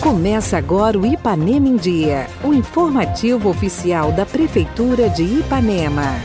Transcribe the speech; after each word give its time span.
Começa 0.00 0.58
agora 0.58 0.98
o 0.98 1.06
Ipanema 1.06 1.68
em 1.68 1.76
Dia, 1.76 2.26
o 2.42 2.52
informativo 2.52 3.48
oficial 3.48 4.12
da 4.12 4.26
Prefeitura 4.26 5.08
de 5.08 5.22
Ipanema. 5.22 6.20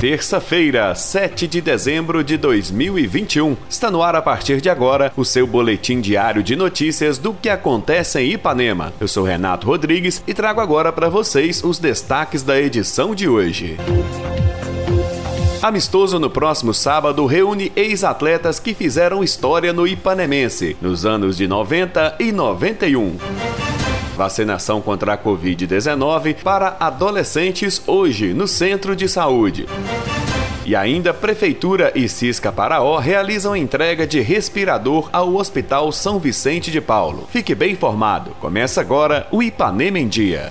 Terça-feira, 0.00 0.94
7 0.94 1.46
de 1.46 1.60
dezembro 1.60 2.22
de 2.22 2.36
2021. 2.36 3.56
Está 3.68 3.90
no 3.90 4.02
ar 4.02 4.14
a 4.14 4.20
partir 4.20 4.60
de 4.60 4.68
agora 4.68 5.12
o 5.16 5.24
seu 5.24 5.46
boletim 5.46 6.00
diário 6.00 6.42
de 6.42 6.54
notícias 6.54 7.18
do 7.18 7.32
que 7.32 7.48
acontece 7.48 8.20
em 8.20 8.32
Ipanema. 8.32 8.92
Eu 9.00 9.08
sou 9.08 9.24
Renato 9.24 9.66
Rodrigues 9.66 10.22
e 10.26 10.34
trago 10.34 10.60
agora 10.60 10.92
para 10.92 11.08
vocês 11.08 11.64
os 11.64 11.78
destaques 11.78 12.42
da 12.42 12.60
edição 12.60 13.14
de 13.14 13.26
hoje. 13.28 13.78
Amistoso 15.62 16.18
no 16.18 16.28
próximo 16.28 16.72
sábado 16.74 17.24
reúne 17.26 17.72
ex-atletas 17.74 18.60
que 18.60 18.74
fizeram 18.74 19.24
história 19.24 19.72
no 19.72 19.86
Ipanemense 19.86 20.76
nos 20.80 21.06
anos 21.06 21.36
de 21.36 21.48
90 21.48 22.16
e 22.20 22.30
91. 22.30 23.16
Vacinação 24.16 24.80
contra 24.80 25.14
a 25.14 25.18
Covid-19 25.18 26.36
para 26.42 26.76
adolescentes 26.78 27.82
hoje 27.86 28.32
no 28.32 28.46
Centro 28.46 28.94
de 28.94 29.08
Saúde. 29.08 29.66
E 30.64 30.74
ainda 30.74 31.14
Prefeitura 31.14 31.92
e 31.94 32.08
Cisca 32.08 32.50
Paraó 32.52 32.98
realizam 32.98 33.54
entrega 33.54 34.06
de 34.06 34.20
respirador 34.20 35.08
ao 35.12 35.34
Hospital 35.34 35.90
São 35.92 36.18
Vicente 36.18 36.70
de 36.70 36.80
Paulo. 36.80 37.28
Fique 37.30 37.54
bem 37.54 37.72
informado. 37.72 38.32
Começa 38.40 38.80
agora 38.80 39.26
o 39.30 39.42
Ipanema 39.42 39.98
em 39.98 40.08
Dia. 40.08 40.50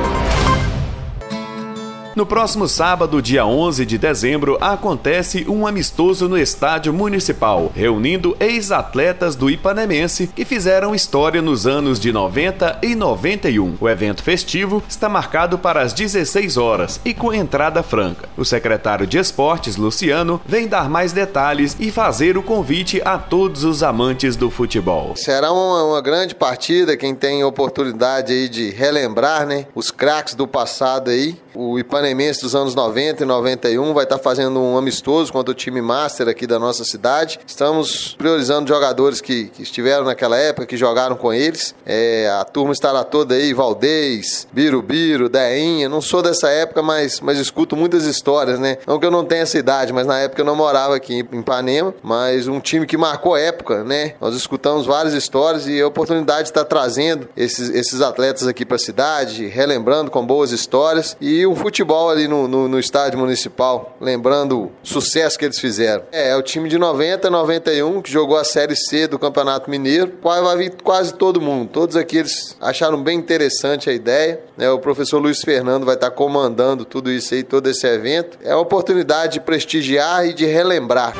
No 2.13 2.25
próximo 2.25 2.67
sábado, 2.67 3.21
dia 3.21 3.45
11 3.45 3.85
de 3.85 3.97
dezembro, 3.97 4.57
acontece 4.59 5.45
um 5.47 5.65
amistoso 5.65 6.27
no 6.27 6.37
Estádio 6.37 6.91
Municipal, 6.91 7.71
reunindo 7.73 8.35
ex-atletas 8.37 9.33
do 9.33 9.49
Ipanemense 9.49 10.27
que 10.27 10.43
fizeram 10.43 10.93
história 10.93 11.41
nos 11.41 11.65
anos 11.65 12.01
de 12.01 12.11
90 12.11 12.79
e 12.83 12.95
91. 12.95 13.77
O 13.79 13.87
evento 13.87 14.23
festivo 14.23 14.83
está 14.89 15.07
marcado 15.07 15.57
para 15.57 15.81
as 15.81 15.93
16 15.93 16.57
horas 16.57 16.99
e 17.05 17.13
com 17.13 17.33
entrada 17.33 17.81
franca. 17.81 18.27
O 18.35 18.43
secretário 18.43 19.07
de 19.07 19.17
Esportes, 19.17 19.77
Luciano, 19.77 20.41
vem 20.45 20.67
dar 20.67 20.89
mais 20.89 21.13
detalhes 21.13 21.77
e 21.79 21.91
fazer 21.91 22.37
o 22.37 22.43
convite 22.43 23.01
a 23.05 23.17
todos 23.17 23.63
os 23.63 23.81
amantes 23.83 24.35
do 24.35 24.51
futebol. 24.51 25.15
Será 25.15 25.53
uma, 25.53 26.01
grande 26.01 26.35
partida, 26.35 26.97
quem 26.97 27.15
tem 27.15 27.41
oportunidade 27.45 28.33
aí 28.33 28.49
de 28.49 28.69
relembrar, 28.69 29.45
né, 29.45 29.67
os 29.73 29.91
craques 29.91 30.35
do 30.35 30.45
passado 30.45 31.09
aí. 31.09 31.37
O 31.53 31.77
Ipanemense 31.79 32.00
dos 32.39 32.53
anos 32.53 32.75
90 32.75 33.23
e 33.23 33.25
91 33.25 33.93
vai 33.93 34.03
estar 34.03 34.19
fazendo 34.19 34.61
um 34.61 34.77
amistoso 34.77 35.33
contra 35.33 35.51
o 35.51 35.55
time 35.55 35.81
master 35.81 36.27
aqui 36.27 36.45
da 36.45 36.59
nossa 36.59 36.83
cidade. 36.83 37.39
Estamos 37.45 38.15
priorizando 38.17 38.67
jogadores 38.67 39.19
que, 39.19 39.45
que 39.45 39.63
estiveram 39.63 40.05
naquela 40.05 40.37
época, 40.37 40.67
que 40.67 40.77
jogaram 40.77 41.15
com 41.15 41.33
eles. 41.33 41.73
É, 41.85 42.29
a 42.39 42.45
turma 42.45 42.71
estará 42.71 43.03
toda 43.03 43.35
aí, 43.35 43.53
Valdez, 43.53 44.47
Birubiru, 44.53 45.27
Deinha. 45.27 45.89
Não 45.89 46.01
sou 46.01 46.21
dessa 46.21 46.49
época, 46.49 46.83
mas, 46.83 47.19
mas 47.19 47.39
escuto 47.39 47.75
muitas 47.75 48.05
histórias, 48.05 48.59
né? 48.59 48.77
Não 48.85 48.99
que 48.99 49.05
eu 49.05 49.11
não 49.11 49.25
tenha 49.25 49.41
essa 49.41 49.57
idade, 49.57 49.91
mas 49.91 50.05
na 50.05 50.19
época 50.19 50.41
eu 50.41 50.45
não 50.45 50.55
morava 50.55 50.95
aqui 50.95 51.25
em 51.31 51.39
Ipanema, 51.39 51.93
mas 52.03 52.47
um 52.47 52.59
time 52.59 52.85
que 52.85 52.97
marcou 52.97 53.35
época, 53.35 53.83
né? 53.83 54.13
Nós 54.21 54.35
escutamos 54.35 54.85
várias 54.85 55.13
histórias 55.13 55.67
e 55.67 55.81
a 55.81 55.87
oportunidade 55.87 56.43
de 56.43 56.49
estar 56.49 56.65
trazendo 56.65 57.27
esses, 57.35 57.69
esses 57.69 58.01
atletas 58.01 58.47
aqui 58.47 58.63
para 58.65 58.75
a 58.75 58.79
cidade, 58.79 59.47
relembrando 59.47 60.11
com 60.11 60.23
boas 60.25 60.51
histórias. 60.51 61.17
E 61.19 61.41
e 61.41 61.45
o 61.47 61.55
futebol 61.91 62.09
ali 62.09 62.27
no, 62.27 62.47
no, 62.47 62.67
no, 62.69 62.79
estádio 62.79 63.19
municipal, 63.19 63.97
lembrando 63.99 64.61
o 64.61 64.71
sucesso 64.81 65.37
que 65.37 65.43
eles 65.43 65.59
fizeram. 65.59 66.03
É, 66.11 66.29
é 66.29 66.35
o 66.35 66.41
time 66.41 66.69
de 66.69 66.77
90, 66.77 67.29
91, 67.29 68.01
que 68.01 68.11
jogou 68.11 68.37
a 68.37 68.43
Série 68.45 68.75
C 68.75 69.07
do 69.07 69.19
Campeonato 69.19 69.69
Mineiro. 69.69 70.13
Quase 70.21 70.41
vai 70.41 70.57
vir 70.57 70.73
quase 70.81 71.13
todo 71.13 71.41
mundo. 71.41 71.69
Todos 71.71 71.97
aqui 71.97 72.17
eles 72.17 72.55
acharam 72.61 73.01
bem 73.01 73.17
interessante 73.17 73.89
a 73.89 73.93
ideia. 73.93 74.39
Né? 74.55 74.69
O 74.71 74.79
professor 74.79 75.19
Luiz 75.19 75.41
Fernando 75.41 75.85
vai 75.85 75.95
estar 75.95 76.11
comandando 76.11 76.85
tudo 76.85 77.11
isso 77.11 77.33
aí, 77.33 77.43
todo 77.43 77.67
esse 77.67 77.85
evento. 77.85 78.37
É 78.41 78.51
a 78.51 78.57
oportunidade 78.57 79.33
de 79.33 79.39
prestigiar 79.41 80.25
e 80.25 80.33
de 80.33 80.45
relembrar. 80.45 81.13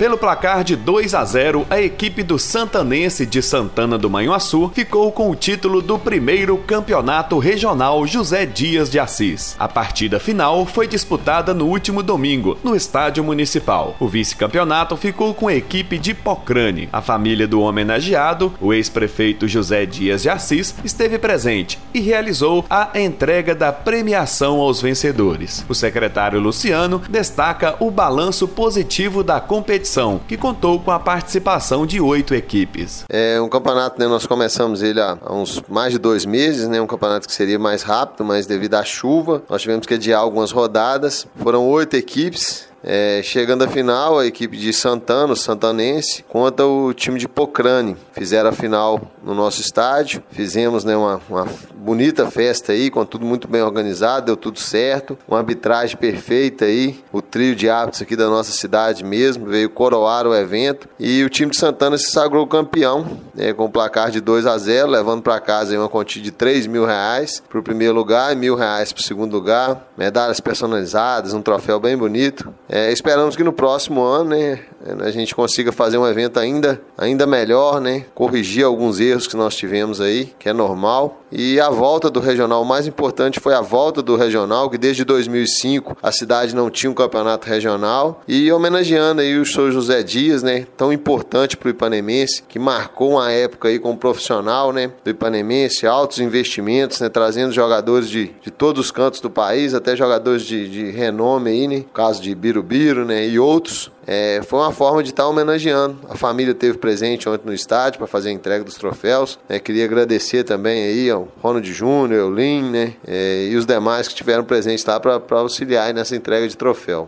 Pelo 0.00 0.16
placar 0.16 0.64
de 0.64 0.76
2 0.76 1.12
a 1.12 1.22
0, 1.22 1.66
a 1.68 1.78
equipe 1.78 2.22
do 2.22 2.38
Santanense 2.38 3.26
de 3.26 3.42
Santana 3.42 3.98
do 3.98 4.08
Manhuaçu 4.08 4.72
ficou 4.74 5.12
com 5.12 5.30
o 5.30 5.36
título 5.36 5.82
do 5.82 5.98
primeiro 5.98 6.56
campeonato 6.56 7.38
regional 7.38 8.06
José 8.06 8.46
Dias 8.46 8.88
de 8.88 8.98
Assis. 8.98 9.54
A 9.58 9.68
partida 9.68 10.18
final 10.18 10.64
foi 10.64 10.88
disputada 10.88 11.52
no 11.52 11.66
último 11.66 12.02
domingo, 12.02 12.56
no 12.64 12.74
estádio 12.74 13.22
municipal. 13.22 13.94
O 14.00 14.08
vice-campeonato 14.08 14.96
ficou 14.96 15.34
com 15.34 15.48
a 15.48 15.54
equipe 15.54 15.98
de 15.98 16.14
Pocrane. 16.14 16.88
A 16.90 17.02
família 17.02 17.46
do 17.46 17.60
homenageado, 17.60 18.54
o 18.58 18.72
ex-prefeito 18.72 19.46
José 19.46 19.84
Dias 19.84 20.22
de 20.22 20.30
Assis, 20.30 20.74
esteve 20.82 21.18
presente 21.18 21.78
e 21.92 22.00
realizou 22.00 22.64
a 22.70 22.98
entrega 22.98 23.54
da 23.54 23.70
premiação 23.70 24.60
aos 24.60 24.80
vencedores. 24.80 25.62
O 25.68 25.74
secretário 25.74 26.40
Luciano 26.40 27.02
destaca 27.06 27.76
o 27.80 27.90
balanço 27.90 28.48
positivo 28.48 29.22
da 29.22 29.38
competição 29.42 29.89
competição, 29.90 30.20
que 30.28 30.36
contou 30.36 30.78
com 30.78 30.90
a 30.90 30.98
participação 31.00 31.84
de 31.84 32.00
oito 32.00 32.34
equipes. 32.34 33.04
É 33.08 33.40
um 33.40 33.48
campeonato, 33.48 33.98
né, 33.98 34.06
nós 34.06 34.26
começamos 34.26 34.82
ele 34.82 35.00
há 35.00 35.18
uns 35.28 35.60
mais 35.68 35.92
de 35.92 35.98
dois 35.98 36.24
meses, 36.24 36.68
né, 36.68 36.80
um 36.80 36.86
campeonato 36.86 37.26
que 37.26 37.34
seria 37.34 37.58
mais 37.58 37.82
rápido, 37.82 38.24
mas 38.24 38.46
devido 38.46 38.74
à 38.74 38.84
chuva, 38.84 39.42
nós 39.48 39.62
tivemos 39.62 39.86
que 39.86 39.94
adiar 39.94 40.20
algumas 40.20 40.52
rodadas. 40.52 41.26
Foram 41.36 41.66
oito 41.68 41.96
equipes, 41.96 42.68
é, 42.82 43.20
chegando 43.22 43.62
à 43.62 43.68
final, 43.68 44.18
a 44.18 44.26
equipe 44.26 44.56
de 44.56 44.72
Santana, 44.72 45.32
o 45.32 45.36
Santanense, 45.36 46.24
contra 46.28 46.66
o 46.66 46.92
time 46.94 47.18
de 47.18 47.28
Pocrane. 47.28 47.96
Fizeram 48.12 48.50
a 48.50 48.52
final 48.52 49.00
no 49.22 49.34
nosso 49.34 49.60
estádio, 49.60 50.22
fizemos 50.30 50.84
né, 50.84 50.96
uma, 50.96 51.20
uma 51.28 51.46
bonita 51.74 52.30
festa 52.30 52.72
aí, 52.72 52.90
com 52.90 53.04
tudo 53.04 53.24
muito 53.24 53.48
bem 53.48 53.62
organizado, 53.62 54.26
deu 54.26 54.36
tudo 54.36 54.58
certo, 54.58 55.18
uma 55.28 55.38
arbitragem 55.38 55.96
perfeita 55.96 56.64
aí, 56.64 56.98
o 57.12 57.20
trio 57.20 57.54
de 57.54 57.68
árbitros 57.68 58.02
aqui 58.02 58.16
da 58.16 58.28
nossa 58.28 58.52
cidade 58.52 59.04
mesmo, 59.04 59.46
veio 59.46 59.70
coroar 59.70 60.26
o 60.26 60.34
evento 60.34 60.88
e 60.98 61.22
o 61.24 61.28
time 61.28 61.50
de 61.50 61.58
Santana 61.58 61.98
se 61.98 62.10
sagrou 62.10 62.46
campeão, 62.46 63.18
né, 63.34 63.52
com 63.52 63.66
um 63.66 63.70
placar 63.70 64.10
de 64.10 64.20
2 64.20 64.46
a 64.46 64.56
0 64.56 64.88
levando 64.88 65.22
para 65.22 65.40
casa 65.40 65.72
aí 65.72 65.78
uma 65.78 65.88
quantia 65.88 66.22
de 66.22 66.30
3 66.30 66.66
mil 66.66 66.84
reais 66.84 67.42
para 67.48 67.58
o 67.58 67.62
primeiro 67.62 67.94
lugar 67.94 68.32
e 68.32 68.36
mil 68.36 68.54
reais 68.54 68.92
para 68.92 69.00
o 69.00 69.04
segundo 69.04 69.32
lugar, 69.32 69.86
medalhas 69.96 70.40
personalizadas, 70.40 71.34
um 71.34 71.42
troféu 71.42 71.78
bem 71.78 71.96
bonito. 71.96 72.52
É, 72.72 72.92
esperamos 72.92 73.34
que 73.34 73.42
no 73.42 73.52
próximo 73.52 74.00
ano, 74.04 74.30
né, 74.30 74.60
a 75.00 75.10
gente 75.10 75.34
consiga 75.34 75.70
fazer 75.72 75.98
um 75.98 76.06
evento 76.06 76.38
ainda, 76.38 76.80
ainda 76.96 77.26
melhor, 77.26 77.80
né, 77.80 78.06
corrigir 78.14 78.64
alguns 78.64 78.98
erros 78.98 79.26
que 79.26 79.36
nós 79.36 79.54
tivemos 79.54 80.00
aí, 80.00 80.32
que 80.38 80.48
é 80.48 80.52
normal. 80.52 81.20
E 81.30 81.60
a 81.60 81.70
volta 81.70 82.10
do 82.10 82.18
regional, 82.18 82.62
o 82.62 82.66
mais 82.66 82.86
importante 82.86 83.38
foi 83.38 83.54
a 83.54 83.60
volta 83.60 84.02
do 84.02 84.16
regional, 84.16 84.68
que 84.68 84.78
desde 84.78 85.04
2005 85.04 85.96
a 86.02 86.10
cidade 86.10 86.56
não 86.56 86.70
tinha 86.70 86.90
um 86.90 86.94
campeonato 86.94 87.46
regional. 87.46 88.22
E 88.26 88.50
homenageando 88.50 89.20
aí 89.20 89.38
o 89.38 89.46
senhor 89.46 89.70
José 89.70 90.02
Dias, 90.02 90.42
né, 90.42 90.66
tão 90.76 90.92
importante 90.92 91.56
para 91.56 91.68
o 91.68 91.70
Ipanemense, 91.70 92.42
que 92.48 92.58
marcou 92.58 93.12
uma 93.12 93.30
época 93.30 93.68
aí 93.68 93.78
como 93.78 93.96
profissional, 93.96 94.72
né, 94.72 94.90
do 95.04 95.10
Ipanemense, 95.10 95.86
altos 95.86 96.18
investimentos, 96.18 97.00
né, 97.00 97.08
trazendo 97.08 97.52
jogadores 97.52 98.08
de, 98.08 98.32
de 98.42 98.50
todos 98.50 98.86
os 98.86 98.90
cantos 98.90 99.20
do 99.20 99.30
país, 99.30 99.74
até 99.74 99.94
jogadores 99.94 100.42
de, 100.42 100.68
de 100.68 100.90
renome 100.90 101.50
aí, 101.50 101.68
né, 101.68 101.76
no 101.76 101.84
caso 101.84 102.20
de 102.20 102.34
Birubiru, 102.34 103.04
né, 103.04 103.26
e 103.26 103.38
outros. 103.38 103.90
É, 104.06 104.40
foi 104.46 104.58
uma 104.58 104.72
forma 104.72 105.02
de 105.02 105.10
estar 105.10 105.24
tá 105.24 105.28
homenageando. 105.28 105.98
A 106.08 106.16
família 106.16 106.54
teve 106.54 106.78
presente 106.78 107.28
ontem 107.28 107.46
no 107.46 107.54
estádio 107.54 107.98
para 107.98 108.06
fazer 108.06 108.30
a 108.30 108.32
entrega 108.32 108.64
dos 108.64 108.74
troféus. 108.74 109.38
É, 109.48 109.58
queria 109.58 109.84
agradecer 109.84 110.44
também 110.44 110.82
aí 110.82 111.10
ao 111.10 111.28
Ronald 111.42 111.70
Júnior, 111.72 112.24
ao 112.24 112.32
Lin, 112.32 112.70
né, 112.70 112.94
é, 113.06 113.48
e 113.50 113.56
os 113.56 113.66
demais 113.66 114.06
que 114.06 114.14
estiveram 114.14 114.44
presentes 114.44 114.84
lá 114.84 114.98
para 114.98 115.20
auxiliar 115.38 115.92
nessa 115.92 116.16
entrega 116.16 116.48
de 116.48 116.56
troféu. 116.56 117.06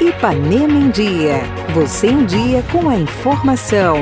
Ipanema 0.00 0.74
em 0.74 0.90
Dia. 0.90 1.40
Você 1.74 2.08
em 2.08 2.24
dia 2.26 2.62
com 2.70 2.88
a 2.88 2.96
informação. 2.96 3.96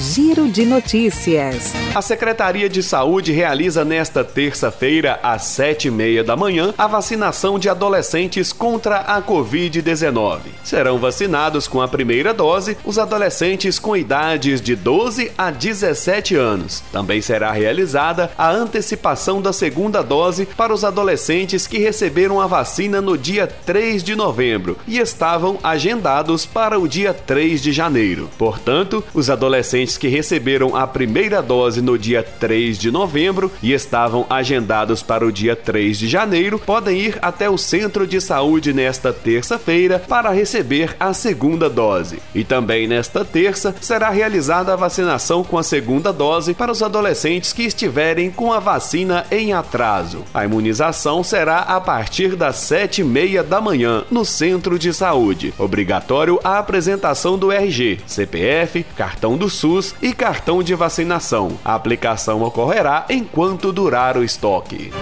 Giro 0.00 0.48
de 0.48 0.64
Notícias. 0.64 1.74
A 1.94 2.00
Secretaria 2.00 2.70
de 2.70 2.82
Saúde 2.82 3.32
realiza 3.32 3.84
nesta 3.84 4.24
terça-feira, 4.24 5.20
às 5.22 5.42
sete 5.42 5.88
e 5.88 5.90
meia 5.90 6.24
da 6.24 6.34
manhã, 6.34 6.72
a 6.78 6.86
vacinação 6.86 7.58
de 7.58 7.68
adolescentes 7.68 8.50
contra 8.50 9.00
a 9.00 9.20
Covid-19. 9.20 10.38
Serão 10.64 10.98
vacinados 10.98 11.68
com 11.68 11.82
a 11.82 11.88
primeira 11.88 12.32
dose 12.32 12.78
os 12.82 12.98
adolescentes 12.98 13.78
com 13.78 13.94
idades 13.94 14.62
de 14.62 14.74
12 14.74 15.32
a 15.36 15.50
17 15.50 16.34
anos. 16.34 16.82
Também 16.90 17.20
será 17.20 17.52
realizada 17.52 18.30
a 18.38 18.50
antecipação 18.50 19.42
da 19.42 19.52
segunda 19.52 20.02
dose 20.02 20.46
para 20.46 20.72
os 20.72 20.82
adolescentes 20.82 21.66
que 21.66 21.76
receberam 21.76 22.40
a 22.40 22.46
vacina 22.46 23.02
no 23.02 23.18
dia 23.18 23.46
3 23.46 24.02
de 24.02 24.16
novembro 24.16 24.78
e 24.88 24.98
estavam 24.98 25.58
agendados 25.62 26.46
para 26.46 26.78
o 26.78 26.88
dia 26.88 27.12
3 27.12 27.60
de 27.60 27.70
janeiro. 27.70 28.30
Portanto, 28.38 29.04
os 29.12 29.28
adolescentes 29.28 29.89
que 29.96 30.08
receberam 30.08 30.76
a 30.76 30.86
primeira 30.86 31.42
dose 31.42 31.80
no 31.80 31.98
dia 31.98 32.22
3 32.22 32.78
de 32.78 32.90
novembro 32.90 33.50
e 33.62 33.72
estavam 33.72 34.26
agendados 34.28 35.02
para 35.02 35.26
o 35.26 35.32
dia 35.32 35.56
3 35.56 35.98
de 35.98 36.08
janeiro 36.08 36.58
podem 36.58 36.98
ir 36.98 37.18
até 37.22 37.48
o 37.48 37.56
centro 37.56 38.06
de 38.06 38.20
saúde 38.20 38.72
nesta 38.72 39.12
terça-feira 39.12 39.98
para 39.98 40.30
receber 40.30 40.96
a 40.98 41.12
segunda 41.12 41.68
dose. 41.68 42.18
E 42.34 42.44
também 42.44 42.86
nesta 42.86 43.24
terça 43.24 43.74
será 43.80 44.10
realizada 44.10 44.72
a 44.72 44.76
vacinação 44.76 45.42
com 45.42 45.58
a 45.58 45.62
segunda 45.62 46.12
dose 46.12 46.54
para 46.54 46.72
os 46.72 46.82
adolescentes 46.82 47.52
que 47.52 47.62
estiverem 47.62 48.30
com 48.30 48.52
a 48.52 48.58
vacina 48.58 49.26
em 49.30 49.52
atraso. 49.52 50.24
A 50.34 50.44
imunização 50.44 51.22
será 51.22 51.58
a 51.60 51.80
partir 51.80 52.36
das 52.36 52.56
sete 52.56 53.00
e 53.00 53.04
meia 53.04 53.42
da 53.42 53.60
manhã 53.60 54.04
no 54.10 54.24
centro 54.24 54.78
de 54.78 54.92
saúde. 54.92 55.54
Obrigatório 55.58 56.38
a 56.42 56.58
apresentação 56.58 57.38
do 57.38 57.50
RG, 57.50 58.00
CPF, 58.06 58.84
cartão 58.96 59.36
do 59.36 59.48
SUS 59.48 59.79
e 60.02 60.12
cartão 60.12 60.62
de 60.62 60.74
vacinação. 60.74 61.58
A 61.64 61.74
aplicação 61.74 62.42
ocorrerá 62.42 63.06
enquanto 63.08 63.72
durar 63.72 64.16
o 64.16 64.24
estoque 64.24 64.92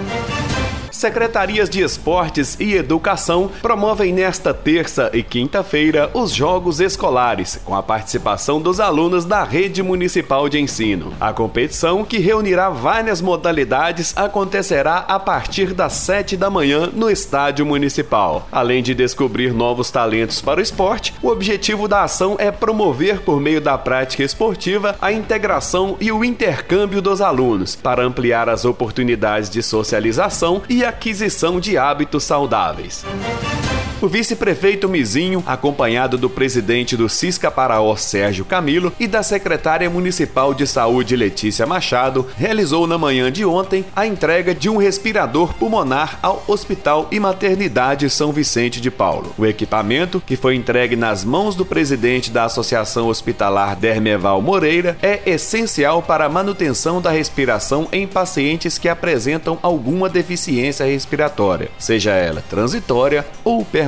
secretarias 0.98 1.70
de 1.70 1.80
esportes 1.80 2.56
e 2.58 2.74
educação 2.74 3.48
promovem 3.62 4.12
nesta 4.12 4.52
terça 4.52 5.10
e 5.14 5.22
quinta-feira 5.22 6.10
os 6.12 6.32
Jogos 6.32 6.80
Escolares, 6.80 7.60
com 7.64 7.74
a 7.74 7.82
participação 7.82 8.60
dos 8.60 8.80
alunos 8.80 9.24
da 9.24 9.44
Rede 9.44 9.80
Municipal 9.80 10.48
de 10.48 10.58
Ensino. 10.58 11.12
A 11.20 11.32
competição, 11.32 12.04
que 12.04 12.18
reunirá 12.18 12.68
várias 12.68 13.20
modalidades, 13.20 14.12
acontecerá 14.16 15.04
a 15.06 15.20
partir 15.20 15.72
das 15.72 15.92
7 15.92 16.36
da 16.36 16.50
manhã 16.50 16.90
no 16.92 17.08
Estádio 17.08 17.64
Municipal. 17.64 18.48
Além 18.50 18.82
de 18.82 18.92
descobrir 18.92 19.54
novos 19.54 19.92
talentos 19.92 20.40
para 20.40 20.58
o 20.58 20.62
esporte, 20.62 21.14
o 21.22 21.28
objetivo 21.28 21.86
da 21.86 22.02
ação 22.02 22.34
é 22.40 22.50
promover, 22.50 23.20
por 23.20 23.40
meio 23.40 23.60
da 23.60 23.78
prática 23.78 24.24
esportiva, 24.24 24.96
a 25.00 25.12
integração 25.12 25.96
e 26.00 26.10
o 26.10 26.24
intercâmbio 26.24 27.00
dos 27.00 27.20
alunos, 27.20 27.76
para 27.76 28.02
ampliar 28.04 28.48
as 28.48 28.64
oportunidades 28.64 29.48
de 29.48 29.62
socialização 29.62 30.60
e 30.68 30.87
aquisição 30.88 31.60
de 31.60 31.76
hábitos 31.76 32.24
saudáveis. 32.24 33.04
O 34.00 34.06
vice-prefeito 34.06 34.88
Mizinho, 34.88 35.42
acompanhado 35.44 36.16
do 36.16 36.30
presidente 36.30 36.96
do 36.96 37.08
Cisca 37.08 37.50
Paraó, 37.50 37.96
Sérgio 37.96 38.44
Camilo, 38.44 38.92
e 38.98 39.08
da 39.08 39.24
secretária 39.24 39.90
municipal 39.90 40.54
de 40.54 40.68
saúde, 40.68 41.16
Letícia 41.16 41.66
Machado, 41.66 42.24
realizou 42.36 42.86
na 42.86 42.96
manhã 42.96 43.30
de 43.30 43.44
ontem 43.44 43.84
a 43.96 44.06
entrega 44.06 44.54
de 44.54 44.70
um 44.70 44.76
respirador 44.76 45.52
pulmonar 45.54 46.16
ao 46.22 46.44
Hospital 46.46 47.08
e 47.10 47.18
Maternidade 47.18 48.08
São 48.08 48.30
Vicente 48.30 48.80
de 48.80 48.88
Paulo. 48.88 49.34
O 49.36 49.44
equipamento, 49.44 50.22
que 50.24 50.36
foi 50.36 50.54
entregue 50.54 50.94
nas 50.94 51.24
mãos 51.24 51.56
do 51.56 51.66
presidente 51.66 52.30
da 52.30 52.44
Associação 52.44 53.08
Hospitalar 53.08 53.74
Dermeval 53.74 54.40
Moreira, 54.40 54.96
é 55.02 55.22
essencial 55.26 56.02
para 56.02 56.26
a 56.26 56.28
manutenção 56.28 57.02
da 57.02 57.10
respiração 57.10 57.88
em 57.90 58.06
pacientes 58.06 58.78
que 58.78 58.88
apresentam 58.88 59.58
alguma 59.60 60.08
deficiência 60.08 60.86
respiratória, 60.86 61.68
seja 61.80 62.12
ela 62.12 62.44
transitória 62.48 63.26
ou 63.42 63.64
permanente 63.64 63.87